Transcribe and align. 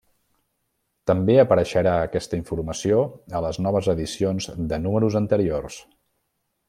També 1.09 1.35
apareixerà 1.41 1.93
aquesta 2.05 2.39
informació 2.41 3.03
a 3.41 3.43
les 3.47 3.61
noves 3.67 3.91
edicions 3.97 4.49
de 4.73 4.81
números 4.89 5.19
anteriors. 5.21 5.79